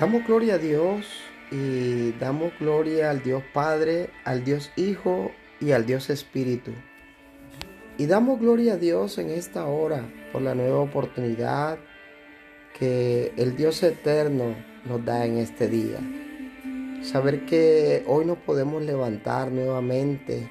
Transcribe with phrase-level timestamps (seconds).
[0.00, 1.04] Damos gloria a Dios
[1.50, 5.30] y damos gloria al Dios Padre, al Dios Hijo
[5.60, 6.70] y al Dios Espíritu.
[7.98, 11.78] Y damos gloria a Dios en esta hora por la nueva oportunidad
[12.78, 14.54] que el Dios eterno
[14.86, 15.98] nos da en este día.
[17.02, 20.50] Saber que hoy nos podemos levantar nuevamente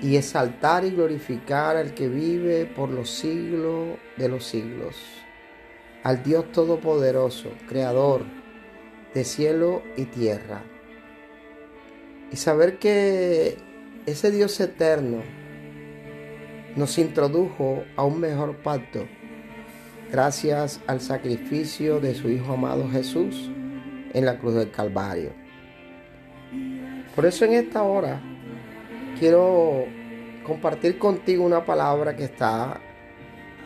[0.00, 4.96] y exaltar y glorificar al que vive por los siglos de los siglos,
[6.02, 8.37] al Dios Todopoderoso, Creador
[9.18, 10.62] de cielo y tierra.
[12.30, 13.56] Y saber que
[14.06, 15.22] ese Dios eterno
[16.76, 19.08] nos introdujo a un mejor pacto
[20.12, 23.50] gracias al sacrificio de su Hijo amado Jesús
[24.14, 25.32] en la cruz del Calvario.
[27.16, 28.20] Por eso en esta hora
[29.18, 29.84] quiero
[30.44, 32.80] compartir contigo una palabra que está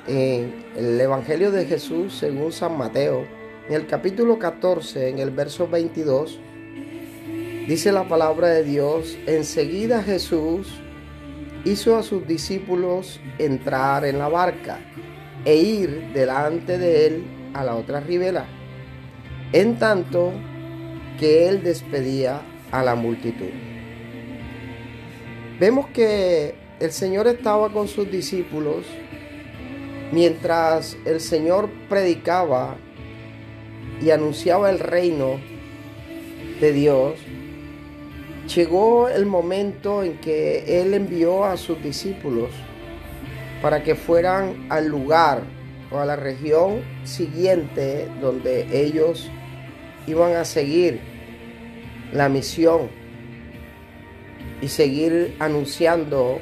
[0.07, 5.69] en el Evangelio de Jesús según San Mateo, en el capítulo 14, en el verso
[5.69, 6.39] 22.
[7.69, 10.69] Dice la palabra de Dios, enseguida Jesús
[11.65, 14.81] hizo a sus discípulos entrar en la barca
[15.45, 17.25] e ir delante de él
[17.55, 18.47] a la otra ribera,
[19.53, 20.33] en tanto
[21.21, 23.51] que él despedía a la multitud.
[25.61, 28.85] Vemos que el Señor estaba con sus discípulos
[30.11, 32.77] mientras el Señor predicaba
[34.03, 35.39] y anunciaba el reino
[36.61, 37.15] de Dios.
[38.55, 42.51] Llegó el momento en que Él envió a sus discípulos
[43.61, 45.43] para que fueran al lugar
[45.91, 49.31] o a la región siguiente donde ellos
[50.07, 51.01] iban a seguir
[52.13, 52.89] la misión
[54.61, 56.41] y seguir anunciando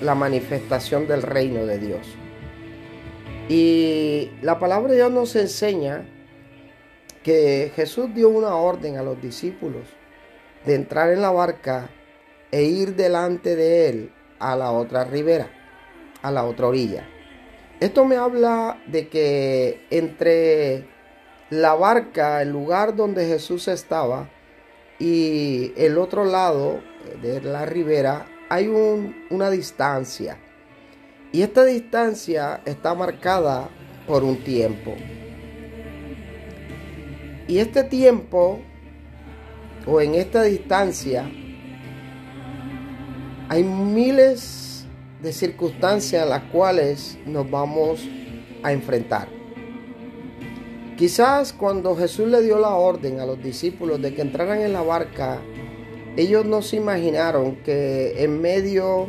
[0.00, 2.06] la manifestación del reino de Dios.
[3.48, 6.04] Y la palabra de Dios nos enseña
[7.22, 9.84] que Jesús dio una orden a los discípulos
[10.64, 11.90] de entrar en la barca
[12.50, 15.48] e ir delante de él a la otra ribera,
[16.22, 17.06] a la otra orilla.
[17.80, 20.86] Esto me habla de que entre
[21.50, 24.28] la barca, el lugar donde Jesús estaba,
[24.98, 26.80] y el otro lado
[27.22, 28.66] de la ribera hay
[29.30, 30.38] una distancia.
[31.30, 33.68] Y esta distancia está marcada
[34.06, 34.94] por un tiempo.
[37.48, 38.60] Y este tiempo,
[39.86, 41.28] o en esta distancia,
[43.48, 44.84] hay miles
[45.22, 48.06] de circunstancias a las cuales nos vamos
[48.62, 49.28] a enfrentar.
[50.98, 54.82] Quizás cuando Jesús le dio la orden a los discípulos de que entraran en la
[54.82, 55.38] barca,
[56.16, 59.08] ellos no se imaginaron que en medio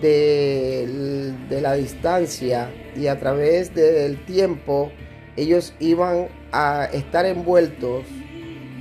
[0.00, 4.90] de, la distancia y a través del tiempo
[5.38, 8.04] ellos iban a estar envueltos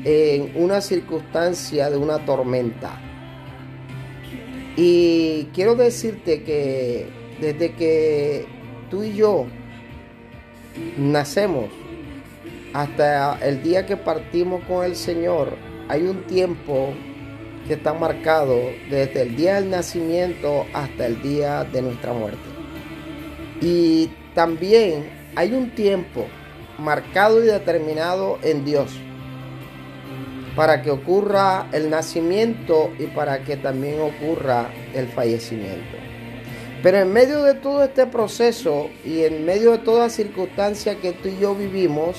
[0.04, 3.00] en una circunstancia de una tormenta.
[4.76, 7.10] Y quiero decirte que
[7.40, 8.46] desde que
[8.90, 9.46] tú y yo
[10.98, 11.66] nacemos
[12.74, 15.56] hasta el día que partimos con el Señor,
[15.90, 16.94] hay un tiempo
[17.68, 18.56] que está marcado
[18.90, 22.40] desde el día del nacimiento hasta el día de nuestra muerte.
[23.62, 26.26] Y también hay un tiempo
[26.78, 28.92] marcado y determinado en Dios
[30.58, 35.98] para que ocurra el nacimiento y para que también ocurra el fallecimiento.
[36.82, 41.30] Pero en medio de todo este proceso y en medio de toda circunstancia que tú
[41.30, 42.18] y yo vivimos,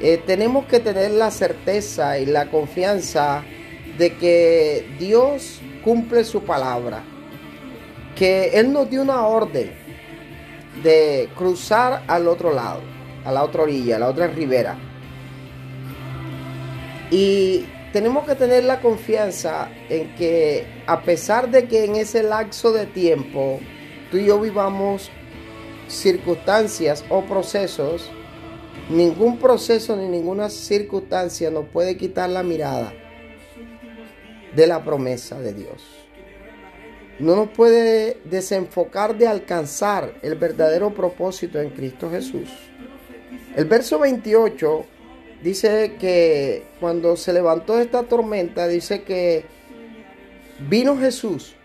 [0.00, 3.44] eh, tenemos que tener la certeza y la confianza
[3.98, 7.04] de que Dios cumple su palabra,
[8.16, 9.70] que Él nos dio una orden
[10.82, 12.80] de cruzar al otro lado,
[13.24, 14.76] a la otra orilla, a la otra ribera.
[17.10, 22.72] Y tenemos que tener la confianza en que a pesar de que en ese lapso
[22.72, 23.58] de tiempo
[24.10, 25.10] tú y yo vivamos
[25.88, 28.08] circunstancias o procesos,
[28.88, 32.92] ningún proceso ni ninguna circunstancia nos puede quitar la mirada
[34.54, 35.82] de la promesa de Dios.
[37.18, 42.69] No nos puede desenfocar de alcanzar el verdadero propósito en Cristo Jesús.
[43.56, 44.84] El verso 28
[45.42, 49.44] dice que cuando se levantó esta tormenta, dice que
[50.68, 51.56] vino Jesús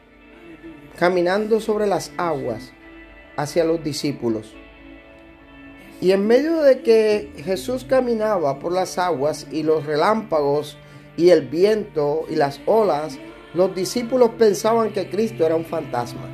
[0.97, 2.71] caminando sobre las aguas
[3.37, 4.55] hacia los discípulos.
[6.01, 10.77] Y en medio de que Jesús caminaba por las aguas y los relámpagos
[11.17, 13.19] y el viento y las olas,
[13.53, 16.29] los discípulos pensaban que Cristo era un fantasma.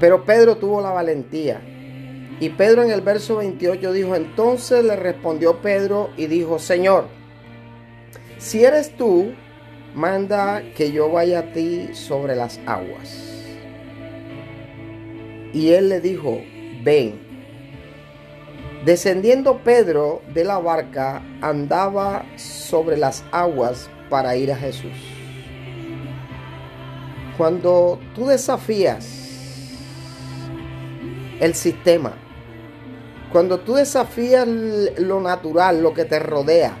[0.00, 1.62] Pero Pedro tuvo la valentía
[2.40, 7.08] Y Pedro en el verso 28 dijo, entonces le respondió Pedro y dijo, Señor,
[8.38, 9.32] si eres tú,
[9.94, 13.28] manda que yo vaya a ti sobre las aguas.
[15.52, 16.40] Y él le dijo,
[16.84, 17.26] ven.
[18.84, 24.92] Descendiendo Pedro de la barca, andaba sobre las aguas para ir a Jesús.
[27.36, 29.26] Cuando tú desafías
[31.40, 32.14] el sistema,
[33.32, 36.76] cuando tú desafías lo natural, lo que te rodea,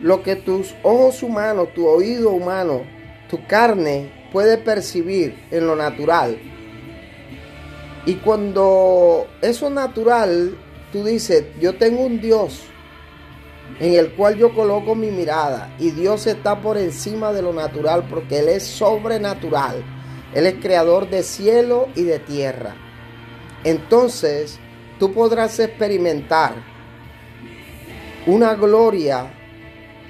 [0.00, 2.82] lo que tus ojos humanos, tu oído humano,
[3.28, 6.38] tu carne puede percibir en lo natural,
[8.06, 10.54] y cuando eso natural,
[10.92, 12.64] tú dices, yo tengo un Dios
[13.80, 18.06] en el cual yo coloco mi mirada y Dios está por encima de lo natural
[18.08, 19.82] porque Él es sobrenatural.
[20.34, 22.74] Él es creador de cielo y de tierra.
[23.62, 24.58] Entonces
[25.04, 26.54] tú podrás experimentar
[28.24, 29.26] una gloria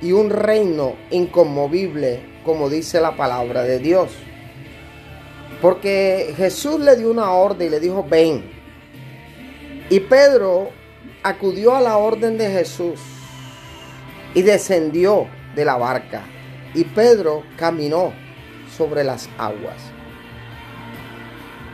[0.01, 4.13] y un reino inconmovible como dice la palabra de Dios.
[5.61, 8.45] Porque Jesús le dio una orden y le dijo, ven.
[9.91, 10.71] Y Pedro
[11.25, 13.01] acudió a la orden de Jesús
[14.33, 15.27] y descendió
[15.57, 16.23] de la barca.
[16.73, 18.13] Y Pedro caminó
[18.77, 19.91] sobre las aguas.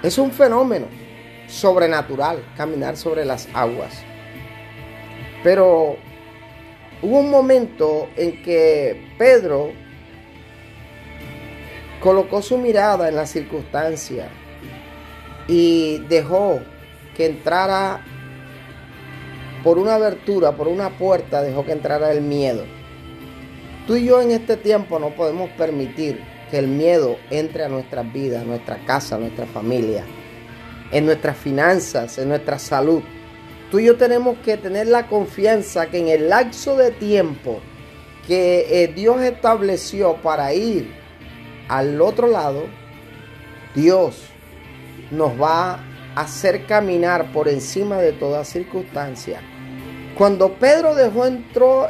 [0.02, 0.86] Es un fenómeno
[1.50, 3.92] sobrenatural caminar sobre las aguas.
[5.42, 5.96] Pero
[7.02, 9.72] hubo un momento en que Pedro
[12.00, 14.28] colocó su mirada en la circunstancia
[15.48, 16.60] y dejó
[17.16, 18.04] que entrara
[19.64, 22.64] por una abertura, por una puerta, dejó que entrara el miedo.
[23.86, 28.10] Tú y yo en este tiempo no podemos permitir que el miedo entre a nuestras
[28.12, 30.04] vidas, a nuestra casa, a nuestra familia,
[30.90, 33.02] en nuestras finanzas, en nuestra salud.
[33.70, 37.60] Tú y yo tenemos que tener la confianza que en el lapso de tiempo
[38.26, 40.92] que eh, Dios estableció para ir
[41.68, 42.64] al otro lado,
[43.74, 44.22] Dios
[45.10, 45.80] nos va a
[46.22, 49.40] hacer caminar por encima de toda circunstancia.
[50.16, 51.26] Cuando Pedro dejó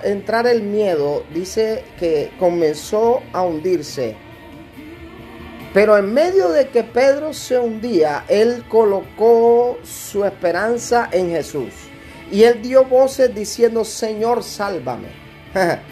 [0.04, 4.16] entrar el miedo, dice que comenzó a hundirse.
[5.72, 11.72] Pero en medio de que Pedro se hundía, él colocó su esperanza en Jesús.
[12.32, 15.08] Y él dio voces diciendo, Señor, sálvame.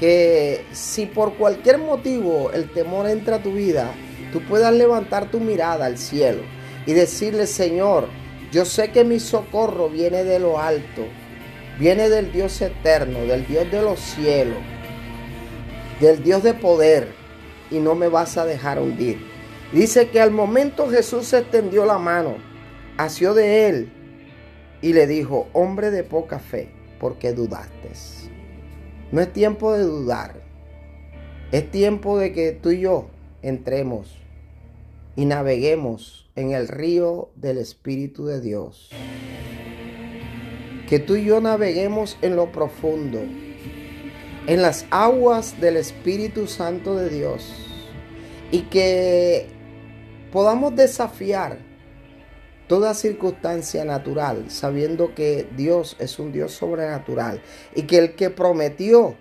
[0.00, 3.92] que si por cualquier motivo el temor entra a tu vida,
[4.32, 6.42] tú puedas levantar tu mirada al cielo
[6.86, 8.08] y decirle, Señor,
[8.50, 11.04] yo sé que mi socorro viene de lo alto,
[11.78, 14.58] viene del Dios eterno, del Dios de los cielos,
[16.00, 17.21] del Dios de poder,
[17.72, 19.18] y no me vas a dejar hundir.
[19.72, 22.36] Dice que al momento Jesús extendió la mano,
[22.98, 23.92] asió de él
[24.82, 26.70] y le dijo, hombre de poca fe,
[27.00, 27.72] ¿por qué dudaste?
[29.10, 30.42] No es tiempo de dudar.
[31.52, 33.08] Es tiempo de que tú y yo
[33.42, 34.16] entremos
[35.16, 38.90] y naveguemos en el río del Espíritu de Dios.
[40.88, 43.20] Que tú y yo naveguemos en lo profundo,
[44.46, 47.52] en las aguas del Espíritu Santo de Dios.
[48.50, 49.46] Y que
[50.30, 51.58] podamos desafiar
[52.66, 57.42] toda circunstancia natural, sabiendo que Dios es un Dios sobrenatural
[57.74, 59.16] y que el que prometió,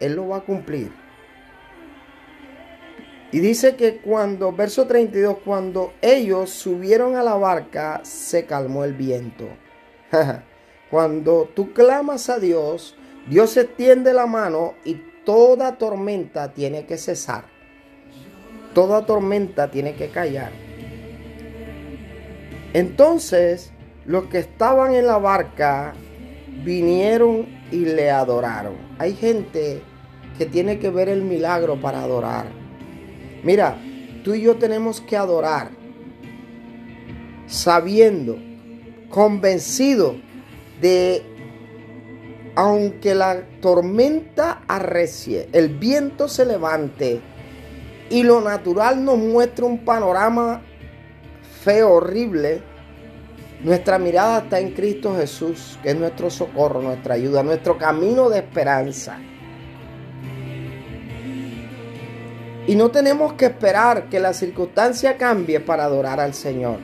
[0.00, 0.92] Él lo va a cumplir.
[3.32, 8.92] Y dice que cuando, verso 32, cuando ellos subieron a la barca, se calmó el
[8.92, 9.48] viento.
[10.90, 12.96] cuando tú clamas a Dios,
[13.28, 17.44] Dios extiende la mano y toda tormenta tiene que cesar.
[18.74, 20.52] Toda tormenta tiene que callar.
[22.72, 23.72] Entonces
[24.04, 25.94] los que estaban en la barca
[26.64, 28.74] vinieron y le adoraron.
[28.98, 29.82] Hay gente
[30.38, 32.46] que tiene que ver el milagro para adorar.
[33.42, 33.76] Mira,
[34.24, 35.70] tú y yo tenemos que adorar
[37.46, 38.38] sabiendo,
[39.10, 40.16] convencido
[40.80, 41.22] de,
[42.54, 47.20] aunque la tormenta arrecie, el viento se levante
[48.10, 50.62] y lo natural nos muestra un panorama
[51.62, 52.60] feo, horrible,
[53.62, 58.40] nuestra mirada está en Cristo Jesús, que es nuestro socorro, nuestra ayuda, nuestro camino de
[58.40, 59.18] esperanza.
[62.66, 66.78] Y no tenemos que esperar que la circunstancia cambie para adorar al Señor.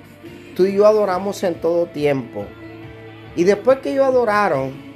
[0.57, 2.47] Tú y yo adoramos en todo tiempo.
[3.37, 4.88] Y después que ellos adoraron,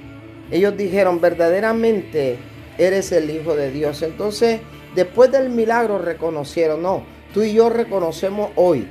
[0.52, 2.36] ellos dijeron, verdaderamente
[2.76, 4.02] eres el Hijo de Dios.
[4.02, 4.60] Entonces,
[4.94, 8.86] después del milagro reconocieron, no, tú y yo reconocemos hoy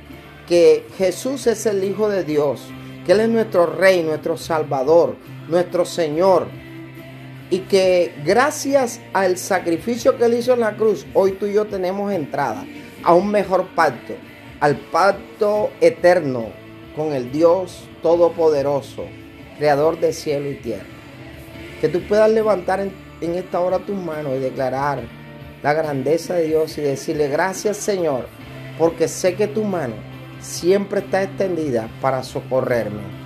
[0.48, 2.62] que Jesús es el Hijo de Dios,
[3.06, 5.14] que Él es nuestro Rey, nuestro Salvador,
[5.48, 6.48] nuestro Señor.
[7.48, 11.66] Y que gracias al sacrificio que Él hizo en la cruz, hoy tú y yo
[11.66, 12.66] tenemos entrada
[13.04, 14.14] a un mejor pacto,
[14.58, 16.46] al pacto eterno
[16.96, 19.04] con el Dios Todopoderoso,
[19.58, 21.01] Creador de cielo y tierra.
[21.82, 25.00] Que tú puedas levantar en, esta hora tus manos y declarar
[25.64, 28.28] la grandeza de Dios y decirle gracias Señor,
[28.78, 29.94] porque sé que tu mano
[30.40, 33.21] siempre está extendida para socorrerme.